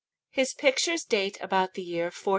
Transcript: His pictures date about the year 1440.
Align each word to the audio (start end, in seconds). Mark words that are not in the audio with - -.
His 0.31 0.55
pictures 0.55 1.03
date 1.03 1.37
about 1.41 1.75
the 1.75 1.83
year 1.83 2.05
1440. 2.05 2.29